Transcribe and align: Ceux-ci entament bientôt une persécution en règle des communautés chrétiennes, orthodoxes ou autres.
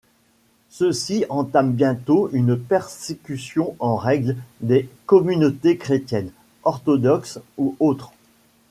Ceux-ci 0.69 1.25
entament 1.29 1.69
bientôt 1.73 2.27
une 2.33 2.55
persécution 2.57 3.75
en 3.77 3.95
règle 3.95 4.35
des 4.59 4.89
communautés 5.05 5.77
chrétiennes, 5.77 6.31
orthodoxes 6.63 7.37
ou 7.59 7.75
autres. 7.79 8.11